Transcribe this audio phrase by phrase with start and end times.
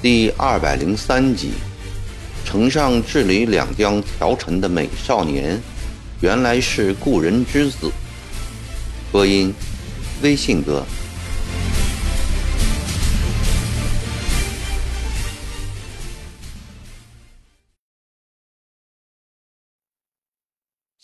[0.00, 1.50] 第二百零三集，
[2.44, 5.60] 城上治理两江调陈的美少年，
[6.20, 7.90] 原来是故人之子。
[9.10, 9.52] 播音：
[10.22, 10.86] 微信哥。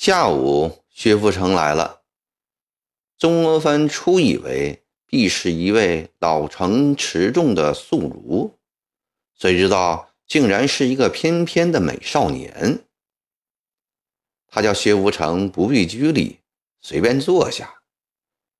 [0.06, 2.02] 下午，薛福成来了。
[3.16, 8.58] 钟阿帆初以为必是一位老成持重的宿儒。
[9.34, 12.84] 谁知道，竟然是一个翩翩的美少年。
[14.46, 16.40] 他叫薛福成，不必拘礼，
[16.82, 17.76] 随便坐下，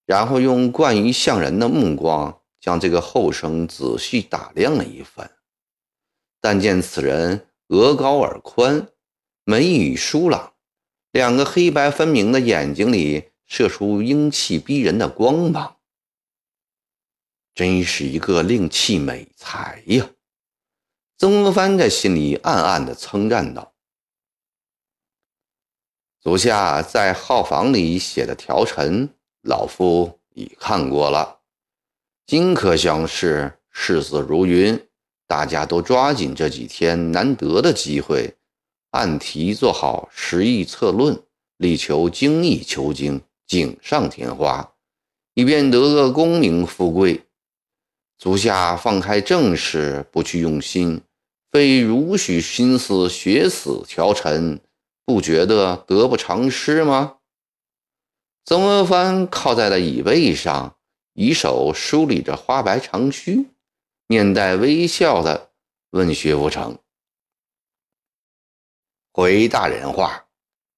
[0.07, 5.31] 然后用惯于向人的目光将这个后生仔细打量了一番。
[6.41, 8.89] 但见此人额高耳宽，
[9.45, 10.54] 眉宇疏朗，
[11.15, 15.77] 两个黑白分明的眼睛里射出英气逼人的光芒，
[17.55, 20.11] 真是一个令气美才呀！
[21.17, 23.75] 曾国藩在心里暗暗地称赞道
[26.21, 29.09] ：“足下在号房里写的条陈，
[29.43, 31.43] 老夫已看过了。
[32.27, 34.89] 今可想是视死如云，
[35.29, 38.35] 大家都抓紧这几天难得的机会，
[38.95, 41.21] 按题做好实意策论，
[41.57, 44.73] 力求精益求精，锦上添花，
[45.35, 47.25] 以便得个功名富贵。”
[48.17, 51.03] 足下放开正事，不去用心，
[51.51, 54.61] 非如许心思学死条陈，
[55.05, 57.17] 不觉得得不偿失吗？
[58.45, 60.77] 曾国藩靠在了椅背上，
[61.15, 63.49] 以手梳理着花白长须，
[64.07, 65.51] 面带微笑的
[65.91, 66.79] 问薛福成
[69.17, 70.27] ：“回大人话，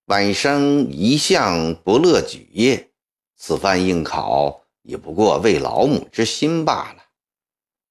[0.09, 2.91] 晚生一向不乐举业，
[3.35, 7.05] 此番应考，也不过为老母之心罢了。”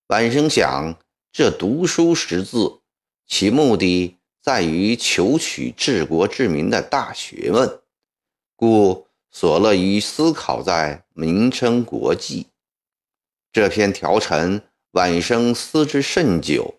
[0.09, 0.99] 晚生想，
[1.31, 2.81] 这读书识字，
[3.25, 7.81] 其目的在于求取治国治民的大学问，
[8.55, 12.45] 故所乐于思考在民生国计。
[13.51, 14.61] 这篇条陈，
[14.91, 16.75] 晚生思之甚久，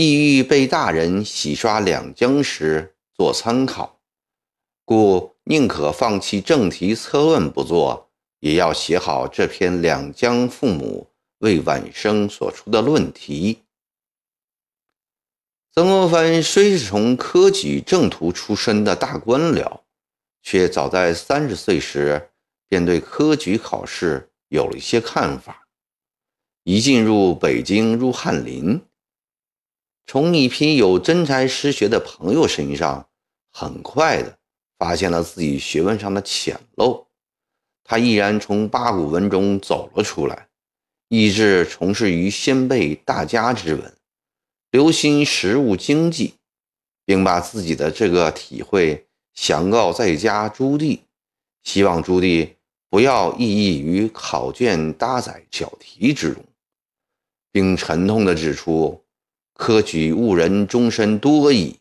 [0.00, 3.98] 意欲被大人洗刷两江时做参考，
[4.84, 11.10] 故宁可放弃正题策论不做，也要写好这篇两江父母。
[11.38, 13.64] 为晚生所出的论题。
[15.74, 19.80] 曾国藩虽是从科举正途出身的大官僚，
[20.44, 22.30] 却早在三十岁时
[22.68, 25.66] 便对科举考试有了一些看法。
[26.62, 28.80] 一进入北京，入翰林，
[30.10, 33.06] 从一批有真才实学的朋友身上，
[33.52, 34.38] 很快的
[34.78, 37.04] 发现了自己学问上的浅陋。
[37.84, 40.48] 他毅然从八股文中走了出来。
[41.08, 43.96] 意志从事于先辈大家之文，
[44.70, 46.36] 留心实务经济，
[47.04, 51.00] 并把自己的这个体会详告在家朱棣，
[51.62, 52.54] 希望朱棣
[52.88, 56.42] 不要异议于考卷搭载小题之中，
[57.52, 59.02] 并沉痛地指出
[59.58, 61.78] ：“科举误人终身多矣。”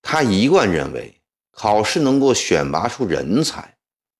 [0.00, 1.20] 他一贯认为，
[1.50, 3.76] 考试能够选拔出人才，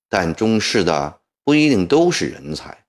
[0.09, 2.85] 但中试的不一定都是人才。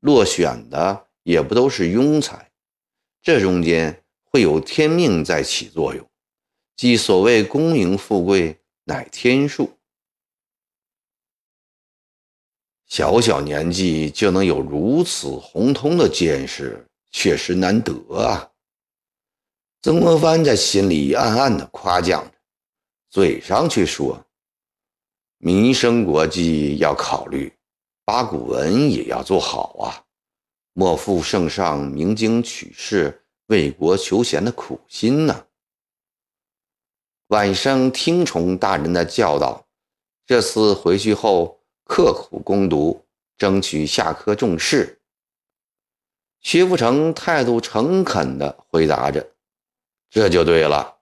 [0.00, 2.50] 落选的也不都是庸才，
[3.22, 6.04] 这中间会有天命在起作用，
[6.74, 9.78] 即所谓功名富贵乃天数。
[12.86, 18.50] 小小年纪就能有如此宏通的见识，确实难得啊！
[19.82, 22.38] 曾国藩在心里暗暗的夸奖着，
[23.10, 24.24] 嘴上却说
[25.38, 27.52] ：“民生国际要考虑。”
[28.04, 30.02] 八股文也要做好啊！
[30.72, 35.44] 莫负圣上明经取士、为国求贤的苦心呐！
[37.28, 39.64] 晚生听从大人的教导，
[40.26, 43.04] 这次回去后刻苦攻读，
[43.38, 45.01] 争取下科中士。
[46.42, 49.30] 薛福成态度诚恳地回答着
[50.10, 50.98] ：“这就对了。”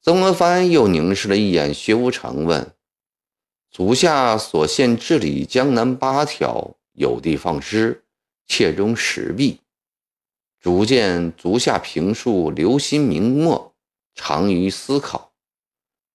[0.00, 2.74] 曾国藩又凝视了一眼薛福成，问。
[3.70, 8.04] 足下所献治理江南八条，有的放矢，
[8.46, 9.60] 切中时弊。
[10.58, 13.74] 逐渐足下评述留心明末，
[14.14, 15.32] 长于思考。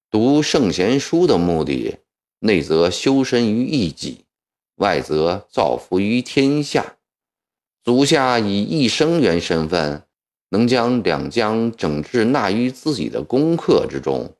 [0.09, 1.97] 读圣贤书的目的，
[2.39, 4.25] 内则修身于一己，
[4.75, 6.97] 外则造福于天下。
[7.85, 10.01] 足下以一生员身份，
[10.49, 14.35] 能将两江整治纳于自己的功课之中，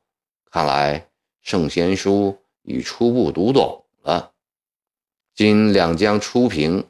[0.50, 1.08] 看来。
[1.42, 4.32] 圣贤书已初步读懂了。
[5.32, 6.84] 今两江初平，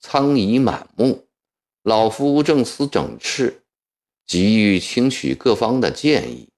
[0.00, 1.28] 苍夷满目，
[1.84, 3.54] 老夫正思整饬，
[4.26, 6.48] 急欲听取各方的建议，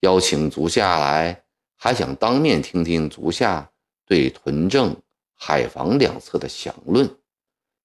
[0.00, 1.44] 邀请足下来，
[1.74, 3.70] 还想当面听听足下
[4.04, 4.94] 对屯政、
[5.34, 7.08] 海防两侧的详论。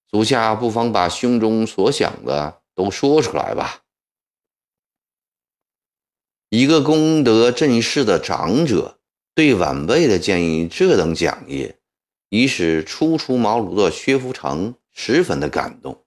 [0.09, 3.83] 足下不妨把胸中所想的都说出来吧。
[6.49, 8.99] 一个功德震世的长者
[9.35, 11.73] 对晚辈的建议这等讲义，
[12.29, 16.03] 已使初出茅庐的薛福成十分的感动。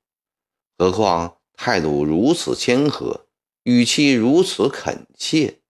[0.76, 3.26] 何况态度如此谦和，
[3.62, 5.60] 语气如此恳切，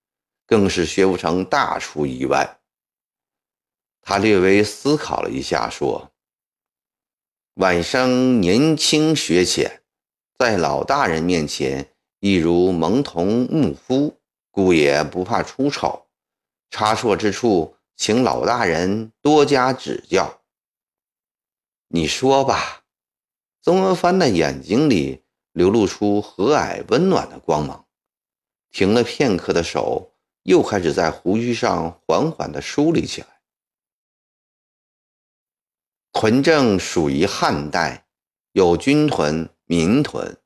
[0.46, 2.60] 更是薛福成大出意外。
[4.00, 6.11] 他略微思考了一下，说。
[7.56, 9.82] 晚生年轻学浅，
[10.38, 11.86] 在老大人面前，
[12.18, 14.18] 亦如蒙童牧夫，
[14.50, 16.06] 故也不怕出丑。
[16.70, 20.40] 差错之处，请老大人多加指教。
[21.88, 22.84] 你说吧。
[23.60, 25.22] 曾国藩的眼睛里
[25.52, 27.84] 流露出和蔼温暖的光芒，
[28.70, 30.14] 停了片刻的手
[30.44, 33.41] 又开始在胡须上缓缓地梳理起来。
[36.12, 38.04] 屯政属于汉代，
[38.52, 40.36] 有军屯、民屯。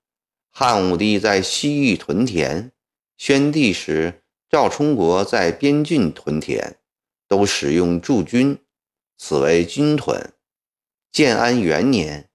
[0.53, 2.71] 汉武帝在西域屯田，
[3.19, 6.79] 宣帝时赵充国在边郡屯田，
[7.27, 8.59] 都使用驻军，
[9.19, 10.33] 此为军屯。
[11.11, 12.31] 建安元年，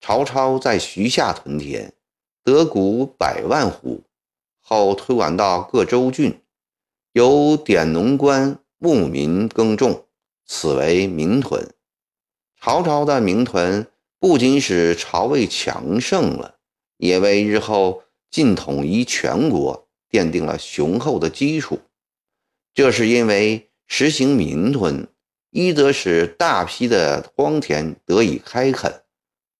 [0.00, 1.94] 曹操在徐下屯田，
[2.44, 4.02] 得谷百万斛，
[4.60, 6.38] 后推广到各州郡，
[7.12, 10.06] 由典农官牧民耕种，
[10.44, 11.73] 此为民屯。
[12.64, 13.88] 曹操的民屯
[14.18, 16.54] 不仅使曹魏强盛了，
[16.96, 21.78] 也为日后晋统一全国奠定了雄厚的基础。
[22.72, 25.06] 这是因为实行民屯，
[25.50, 29.02] 一则使大批的荒田得以开垦，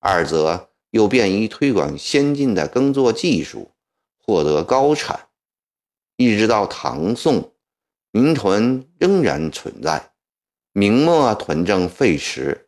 [0.00, 3.72] 二则又便于推广先进的耕作技术，
[4.18, 5.28] 获得高产。
[6.16, 7.52] 一直到唐宋，
[8.12, 10.12] 民屯仍然存在。
[10.72, 12.62] 明末屯政废时。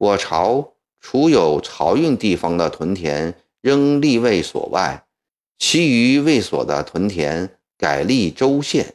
[0.00, 5.04] 我朝除有漕运地方的屯田仍立卫所外，
[5.58, 8.94] 其余卫所的屯田改立州县，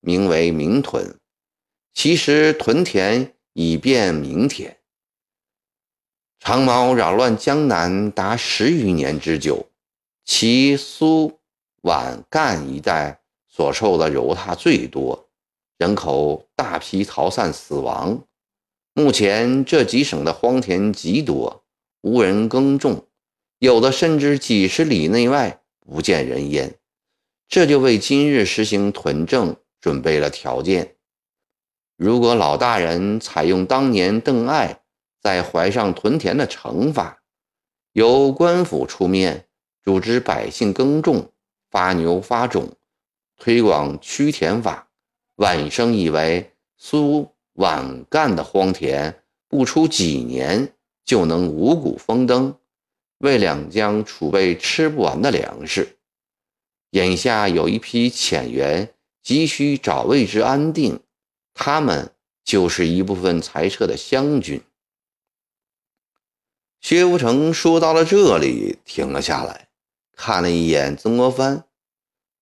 [0.00, 1.18] 名为民屯。
[1.94, 4.76] 其实屯田已变民田。
[6.38, 9.70] 长毛扰乱江南达十余年之久，
[10.26, 11.40] 其苏
[11.80, 15.30] 皖赣一带所受的蹂踏最多，
[15.78, 18.22] 人口大批逃散死亡。
[18.98, 21.64] 目前这几省的荒田极多，
[22.00, 23.06] 无人耕种，
[23.60, 26.74] 有的甚至几十里内外不见人烟，
[27.48, 30.96] 这就为今日实行屯政准备了条件。
[31.96, 34.80] 如果老大人采用当年邓艾
[35.22, 37.20] 在怀上屯田的惩罚，
[37.92, 39.46] 由官府出面
[39.84, 41.30] 组织百姓耕种、
[41.70, 42.72] 发牛发种，
[43.36, 44.88] 推广驱田法，
[45.36, 47.28] 晚生以为苏。
[47.58, 50.72] 晚干的荒田，不出几年
[51.04, 52.56] 就能五谷丰登，
[53.18, 55.96] 为两江储备吃不完的粮食。
[56.90, 58.94] 眼下有一批遣员
[59.24, 61.00] 急需找位置安定，
[61.52, 62.12] 他们
[62.44, 64.62] 就是一部分裁撤的湘军。
[66.80, 69.68] 薛福成说到了这里，停了下来，
[70.14, 71.64] 看了一眼曾国藩，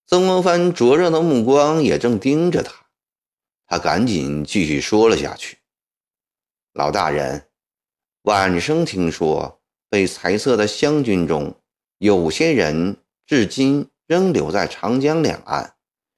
[0.06, 2.86] 曾国藩灼热的目光也正盯着他。
[3.68, 5.58] 他赶紧继续说了下去
[6.73, 7.49] ：“老大人，
[8.23, 11.61] 晚生听说被裁撤的湘军中，
[11.99, 12.96] 有些人
[13.26, 15.75] 至今仍留在长江两岸，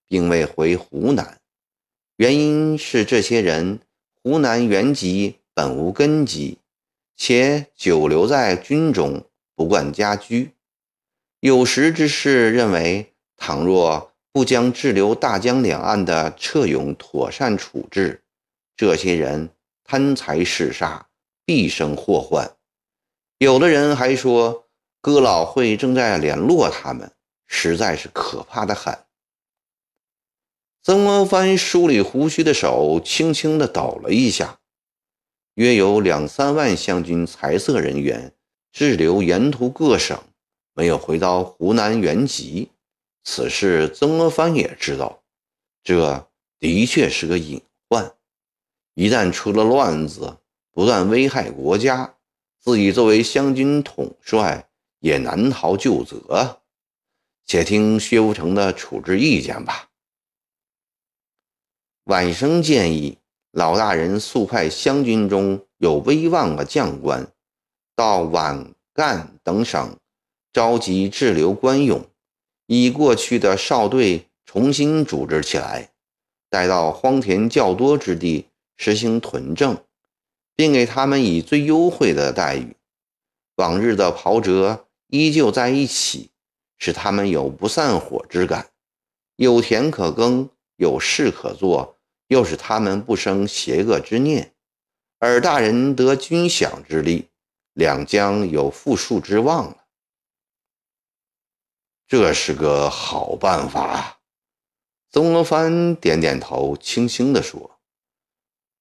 [0.07, 1.40] 并未回湖南。
[2.17, 3.81] 原因是这些人
[4.23, 6.59] 湖南原籍本无根基，
[7.17, 9.25] 且久留在军中，
[9.55, 10.52] 不惯家居。
[11.40, 18.23] 有识之士认为，倘若……”不将滞留大江两岸的撤勇妥善处置，
[18.76, 19.50] 这些人
[19.83, 21.09] 贪财嗜杀，
[21.45, 22.49] 必生祸患。
[23.38, 24.68] 有的人还说，
[25.00, 27.11] 哥老会正在联络他们，
[27.49, 28.97] 实在是可怕的很。
[30.85, 34.61] 曾国藩梳理胡须的手轻轻地抖了一下，
[35.54, 38.33] 约有两三万湘军财色人员
[38.71, 40.16] 滞留沿途各省，
[40.75, 42.71] 没有回到湖南原籍。
[43.25, 45.23] 此事曾国藩也知道，
[45.83, 48.15] 这的确是个隐患。
[48.95, 50.39] 一旦出了乱子，
[50.73, 52.15] 不但危害国家，
[52.59, 54.69] 自己作为湘军统帅
[55.01, 56.61] 也难逃旧责。
[57.45, 59.89] 且听薛福成的处置意见吧。
[62.05, 63.19] 晚生建议
[63.51, 67.31] 老大人速派湘军中有威望的将官，
[67.95, 69.97] 到皖、赣等省
[70.53, 72.08] 召集滞留官勇，
[72.71, 75.91] 以过去的哨队重新组织起来，
[76.51, 78.47] 带到荒田较多之地
[78.77, 79.77] 实行屯政，
[80.55, 82.77] 并给他们以最优惠的待遇。
[83.57, 86.29] 往日的袍泽依旧在一起，
[86.77, 88.69] 使他们有不散伙之感，
[89.37, 91.97] 有田可耕，有事可做。
[92.29, 94.53] 又使他们不生邪恶之念，
[95.21, 97.31] 尔大人得军饷之利，
[97.73, 99.88] 两将有富庶之望了。
[102.09, 104.19] 这是个好办法。
[105.11, 107.79] 曾国藩点点头，轻轻地说：“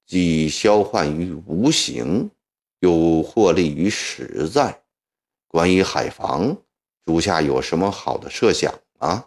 [0.06, 2.30] 既消患于无形，
[2.78, 4.82] 又获利于实在。
[5.46, 6.56] 关于海防，
[7.04, 9.26] 属下有什么好的设想吗？”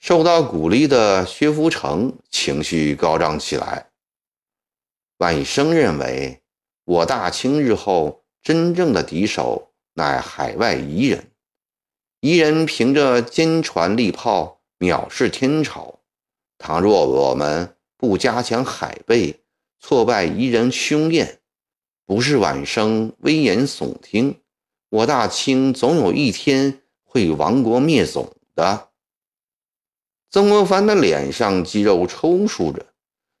[0.00, 3.90] 受到鼓励的薛福成情绪高涨起来。
[5.18, 6.42] 万生认为，
[6.84, 11.30] 我大清日后真正的敌手乃海外夷人，
[12.20, 16.00] 夷人凭着坚船利炮藐视天朝。
[16.58, 19.40] 倘若我们不加强海备，
[19.78, 21.38] 挫败夷人凶焰，
[22.04, 24.40] 不是晚生危言耸听，
[24.90, 28.88] 我大清总有一天会亡国灭种的。
[30.30, 32.84] 曾国藩的脸上肌肉抽搐着，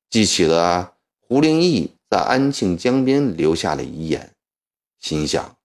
[0.08, 4.32] 记起了胡林翼在安庆江边留下的遗言，
[5.00, 5.56] 心想：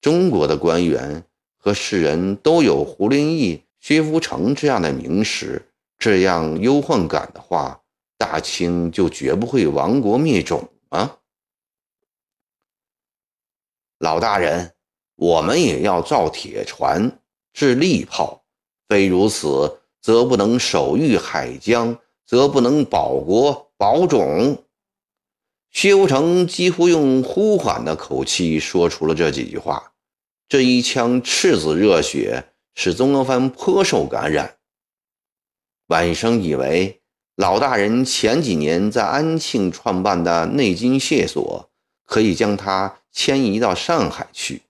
[0.00, 1.22] 中国的官员
[1.58, 7.82] 和世人都有胡林翼、薛福成这样的名士，这样忧患感的话，
[8.16, 11.18] 大清就绝不会亡国灭种啊！
[13.98, 14.72] 老大人，
[15.16, 17.20] 我们也要造铁船、
[17.52, 18.42] 制利炮，
[18.88, 19.80] 非如此。
[20.00, 24.64] 则不能守御海疆，则不能保国保种。
[25.70, 29.92] 薛无成几乎用呼喊的口气说出了这几句话，
[30.48, 34.56] 这一腔赤子热血使曾国藩颇受感染。
[35.88, 37.02] 晚生以为
[37.36, 41.70] 老大人前几年在安庆创办的内经械所，
[42.06, 44.62] 可以将它迁移到上海去，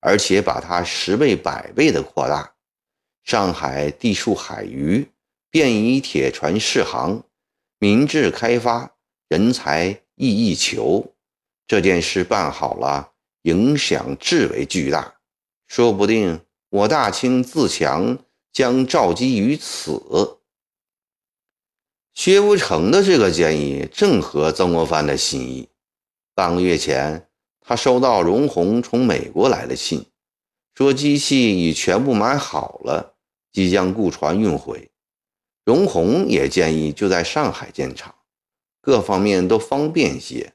[0.00, 2.52] 而且把它十倍、百倍的扩大。
[3.22, 5.08] 上海地处海隅，
[5.48, 7.24] 便以铁船试航，
[7.78, 8.90] 民智开发，
[9.28, 11.14] 人才易易求。
[11.66, 13.12] 这件事办好了，
[13.42, 15.13] 影响至为巨大，
[15.66, 16.40] 说不定
[16.70, 18.18] 我大清自强
[18.52, 20.38] 将召基于此。
[22.14, 25.68] 薛无成的这个建议正合曾国藩的心意。
[26.34, 27.28] 半个月前，
[27.60, 30.06] 他收到荣鸿从美国来的信，
[30.74, 33.16] 说机器已全部买好了。
[33.52, 34.90] 即将雇船运回，
[35.64, 38.12] 荣鸿也建议就在上海建厂，
[38.80, 40.53] 各方面都方便些。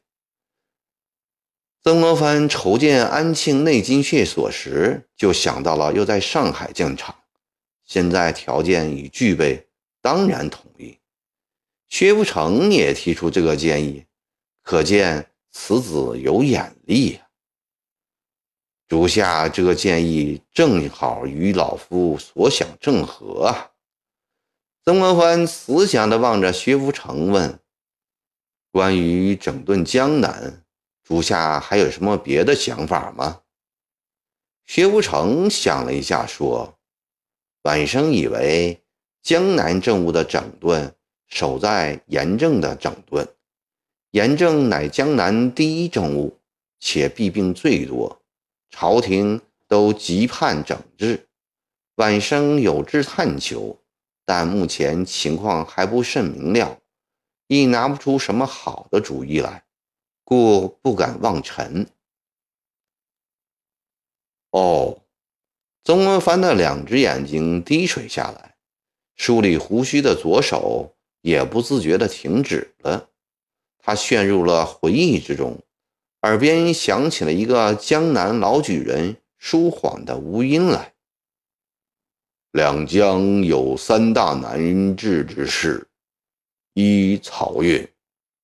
[1.81, 7.15] 曾国藩筹建安庆内金械所时，就想到了又在上海建厂，
[7.85, 9.67] 现在条件已具备，
[10.01, 10.97] 当然同意。
[11.87, 14.05] 薛福成也提出这个建议，
[14.61, 17.27] 可见此子有眼力呀。
[18.87, 23.71] 主下这个建议正好与老夫所想正合啊！
[24.83, 27.59] 曾国藩慈祥地望着薛福成问
[28.71, 30.63] ：“关于整顿江南，
[31.09, 33.41] 主下还有什么别的想法吗？”
[34.67, 36.77] 薛无成想了一下，说
[37.65, 38.79] ：“晚生以为
[39.23, 40.93] 江南政务的整顿，
[41.27, 43.27] 守在严正的整顿。
[44.11, 46.37] 严正乃江南第一政务，
[46.79, 48.21] 且弊病最多。”
[48.69, 51.27] 朝廷都急盼整治，
[51.95, 53.75] 晚生有志探求，
[54.25, 56.77] 但目前情况还不甚明了，
[57.47, 59.63] 亦拿不出什么好的主意来，
[60.29, 61.87] 故不敢妄陈。
[64.51, 65.01] 哦，
[65.83, 68.55] 曾国藩的两只眼睛滴水下来，
[69.15, 73.09] 梳理胡须的左手也不自觉地停止了，
[73.79, 75.57] 他陷入了回忆之中。
[76.21, 80.93] 耳边响起了一个江南老举人舒缓的吴音来
[82.53, 85.87] ：“两江有三大难治之事：
[86.75, 87.87] 一漕运，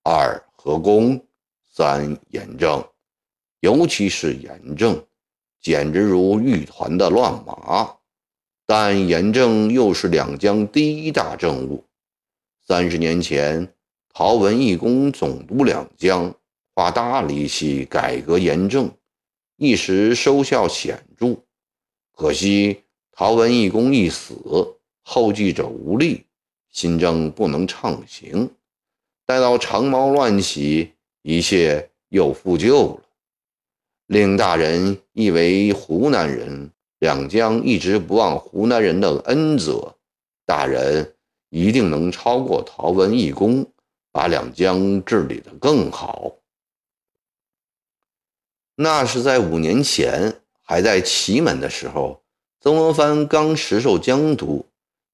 [0.02, 1.25] 二河工，
[1.76, 2.82] 三严政。
[3.60, 5.06] 尤其是严政，
[5.60, 7.98] 简直如玉团的乱麻。
[8.66, 11.84] 但严政又是两江第一大政务。
[12.66, 13.74] 三十年前，
[14.14, 16.34] 陶文义公总督两江。”
[16.78, 18.92] 花大力气改革严政，
[19.56, 21.38] 一时收效显著。
[22.14, 24.36] 可惜陶文义公一死，
[25.02, 26.26] 后继者无力，
[26.70, 28.52] 新政不能畅行。
[29.26, 30.92] 待到长毛乱起，
[31.28, 33.02] 一切又复旧了。
[34.06, 39.96] 令大人亦为湖南人两江一直不忘湖南人的恩泽，
[40.46, 41.16] 大人
[41.50, 43.66] 一定能超过陶文义公，
[44.12, 46.32] 把两江治理得更好。
[48.76, 52.22] 那是在五年前，还在祁门的时候，
[52.62, 54.64] 曾国藩刚实授江都，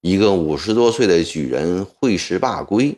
[0.01, 2.97] 一个五十多岁的举人会师罢归。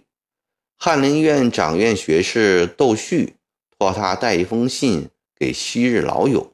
[0.85, 3.37] 翰林院掌院学士窦旭
[3.79, 6.51] 托他带一封信给昔日老友，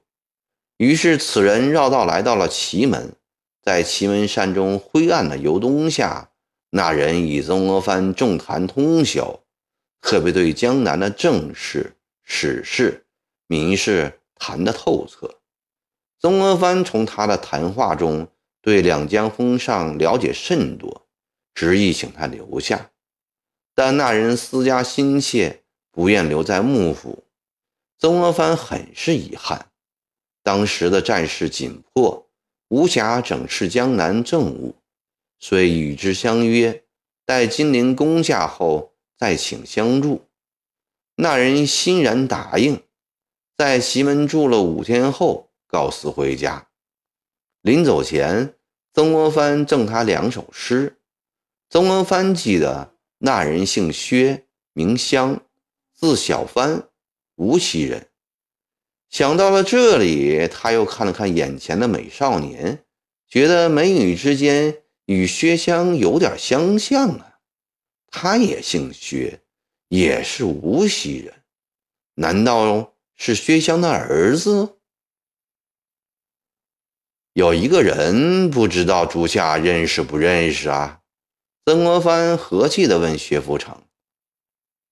[0.78, 3.16] 于是此人绕道来到了祁门，
[3.64, 6.30] 在祁门山中灰暗的油灯下，
[6.70, 9.40] 那人与曾国藩众谈通宵，
[10.00, 13.08] 特别对江南的政事、史事、
[13.48, 15.40] 民事谈得透彻。
[16.22, 18.28] 曾国藩从他的谈话中
[18.62, 21.08] 对两江风尚了解甚多，
[21.56, 22.92] 执意请他留下。
[23.80, 27.24] 但那人私家心切，不愿留在幕府。
[27.98, 29.68] 曾国藩很是遗憾。
[30.44, 32.28] 当时的战事紧迫，
[32.68, 34.76] 无暇整治江南政务，
[35.40, 36.84] 遂与之相约，
[37.26, 40.28] 待金陵攻下后再请相助。
[41.16, 42.84] 那人欣然答应，
[43.56, 46.68] 在祁门住了五天后，告辞回家。
[47.62, 48.56] 临走前，
[48.94, 50.98] 曾国藩赠他两首诗。
[51.70, 52.99] 曾国藩记得。
[53.20, 55.42] 那人姓薛，名香，
[55.94, 56.90] 字小帆，
[57.36, 58.08] 无锡人。
[59.10, 62.86] 想到了这里，他又看了看眼前的美少年，
[63.28, 67.40] 觉得美女之间与薛香有点相像啊。
[68.08, 69.42] 他也姓薛，
[69.90, 71.34] 也是无锡人，
[72.16, 74.78] 难道是薛香的儿子？
[77.34, 81.02] 有一个人，不知道诸下认识不认识啊？
[81.70, 83.84] 曾国藩和气地问薛福成：“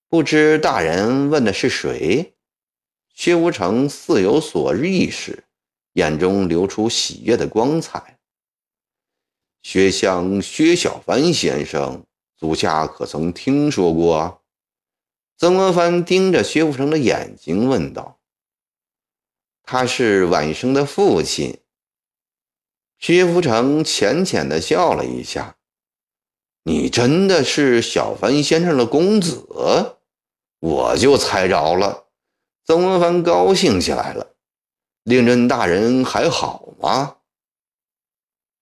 [0.07, 2.35] 不知大人问的是谁？”
[3.15, 5.45] 薛福成似有所意识，
[5.93, 8.19] 眼中流出喜悦的光彩。
[9.63, 14.43] 薛相、薛小凡先生，足下可曾听说过？
[15.35, 18.19] 曾国藩盯着薛福成的眼睛问道
[19.65, 21.59] ：“他是晚生的父亲。”
[22.99, 25.56] 薛福成浅浅地笑了一下。
[26.67, 29.47] 你真的是小凡先生的公子，
[30.59, 32.07] 我就猜着了。
[32.65, 34.35] 曾国藩高兴起来了。
[35.03, 37.19] 令尊大人还好吗？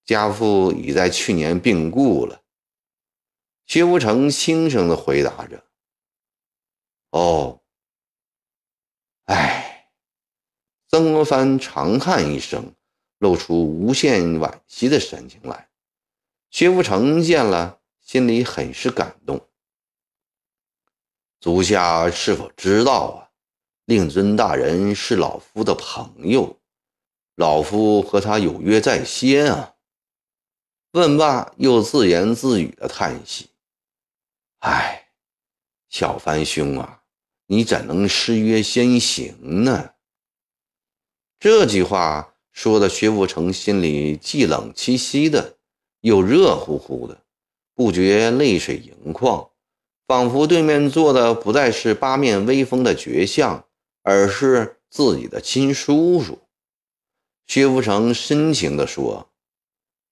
[0.06, 2.44] 家父已在去年病故了。
[3.66, 5.64] 薛福成轻声地回答着。
[7.10, 7.62] 哦，
[9.24, 9.90] 唉。
[10.90, 12.72] 曾国藩长叹一声，
[13.18, 15.70] 露出无限惋惜的神情来。
[16.52, 17.80] 薛福成见了。
[18.06, 19.50] 心里很是感动。
[21.42, 23.26] 足下是否知道啊？
[23.86, 26.60] 令尊大人是老夫的朋友，
[27.36, 29.76] 老夫和他有约在先啊。
[30.92, 33.50] 问罢，又自言自语的叹息
[34.62, 35.10] ：“唉，
[35.90, 37.04] 小凡兄啊，
[37.48, 39.94] 你怎能失约先行呢？”
[41.40, 45.58] 这句话说的，薛福成心里既冷兮兮的，
[46.02, 47.25] 又热乎乎的。
[47.76, 49.50] 不觉泪水盈眶，
[50.08, 53.66] 仿佛对面坐的不再是八面威风的绝相，
[54.02, 56.40] 而是自己的亲叔叔。
[57.48, 59.28] 薛福成深情地说：“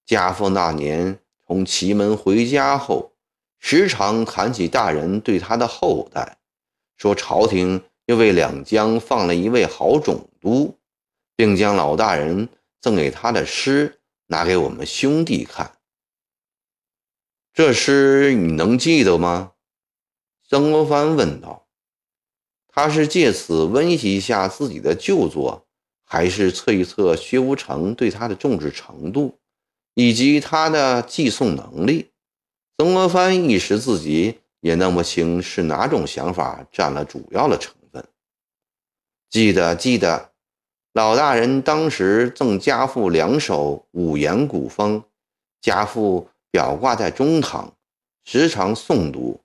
[0.06, 3.14] 家父那年从祁门回家后，
[3.60, 6.38] 时常谈起大人对他的厚待，
[6.98, 10.78] 说朝廷又为两江放了一位好总督，
[11.38, 12.50] 并将老大人
[12.82, 15.72] 赠给他的诗拿给我们兄弟看。”
[17.54, 19.52] 这诗你能记得吗？
[20.50, 21.68] 曾国藩问道。
[22.68, 25.68] 他是借此温习一下自己的旧作，
[26.04, 29.38] 还是测一测薛无成对他的重视程度，
[29.94, 32.10] 以及他的寄送能力？
[32.80, 38.04] 曾国藩一时自己也弄不清是哪种想法占了主要的成分。
[39.30, 40.32] 记得，记得，
[40.94, 45.04] 老大人当时赠家父两首五言古风，
[45.62, 46.28] 家父。
[46.54, 47.76] 表挂在中堂，
[48.26, 49.42] 时常诵读，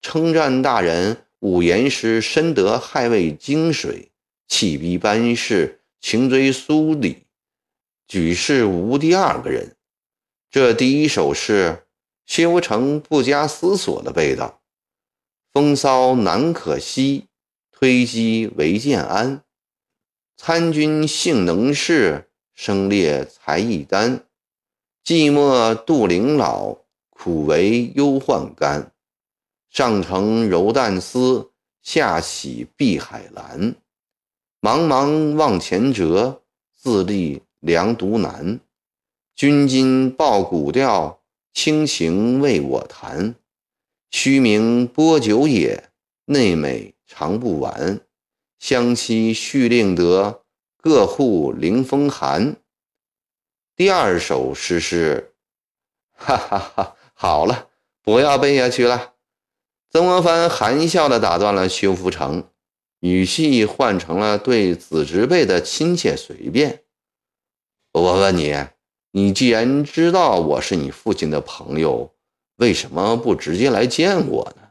[0.00, 4.10] 称赞大人五言诗深得捍卫精髓，
[4.46, 7.24] 气逼班氏，情追苏礼，
[8.06, 9.74] 举世无第二个人。
[10.52, 11.84] 这第一首是
[12.26, 14.62] 薛无成不加思索的背道
[15.52, 17.26] ：“风骚难可息，
[17.72, 19.42] 推机为建安。
[20.36, 24.24] 参军性能事，生烈才艺丹。”
[25.04, 26.76] 寂寞杜陵老，
[27.10, 28.92] 苦为忧患甘。
[29.68, 31.50] 上承柔淡丝，
[31.82, 33.74] 下启碧海蓝。
[34.60, 38.60] 茫茫望前辙，自立良独难。
[39.34, 41.18] 君今报古调，
[41.52, 43.34] 轻情为我弹。
[44.12, 45.90] 虚名播酒也，
[46.26, 48.00] 内美尝不完。
[48.60, 50.44] 相期续令得，
[50.76, 52.54] 各户临风寒。
[53.82, 55.34] 第二首诗是：
[56.14, 57.68] 哈哈哈，好了，
[58.00, 59.14] 不要背下去了。
[59.90, 62.48] 曾国藩含笑的打断了薛福成，
[63.00, 66.84] 语气换成了对子侄辈的亲切随便。
[67.90, 68.54] 我问你，
[69.10, 72.14] 你既然知道我是你父亲的朋友，
[72.58, 74.68] 为什么不直接来见我呢？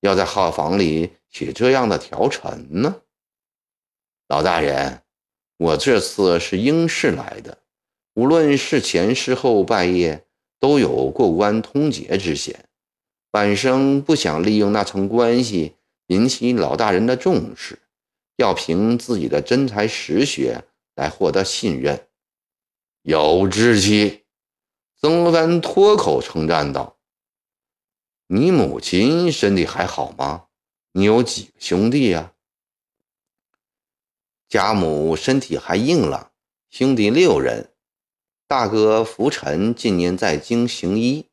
[0.00, 3.00] 要在号房里写这样的条陈呢？
[4.28, 5.00] 老大人，
[5.56, 7.61] 我这次是应试来的，
[8.14, 10.22] 无论是前是后拜谒，
[10.60, 12.68] 都有过关通劫之嫌。
[13.30, 15.76] 半生不想利用那层关系
[16.08, 17.78] 引起老大人的重视，
[18.36, 20.62] 要凭自己的真才实学
[20.94, 22.06] 来获得信任。
[23.00, 24.24] 有志气，
[25.00, 26.98] 曾国藩脱口称赞道
[28.28, 30.44] ：“你母亲身体还好吗？
[30.92, 32.34] 你有几个兄弟呀？”
[34.50, 36.30] 家母身体还硬朗，
[36.68, 37.71] 兄弟六人。
[38.52, 41.24] 大哥福臣近年在京行医，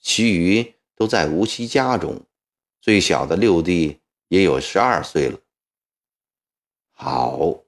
[0.00, 2.22] 其余都在吴锡家中。
[2.80, 5.38] 最小的六弟也有十二岁了。
[6.90, 7.60] 好，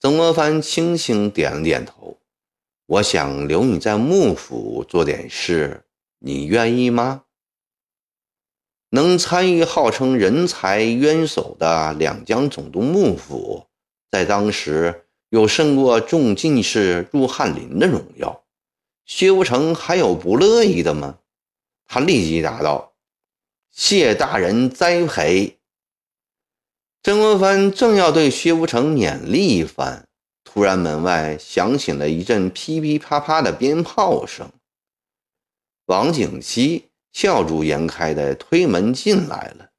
[0.00, 2.18] 曾国藩轻轻点了点头。
[2.86, 5.84] 我想留你在幕府做点事，
[6.18, 7.26] 你愿意吗？
[8.90, 13.68] 能参与号称人才渊薮的两江总督幕府。
[14.10, 18.44] 在当时，有胜过中进士入翰林的荣耀。
[19.04, 21.18] 薛福成还有不乐意的吗？
[21.86, 22.94] 他立即答道
[23.70, 25.58] ：“谢大人栽培。”
[27.04, 30.08] 曾国藩正要对薛福成勉励一番，
[30.42, 34.50] 突然门外响起了一阵噼噼啪啪的鞭炮声。
[35.84, 39.70] 王景熙笑逐颜开的推门进来了。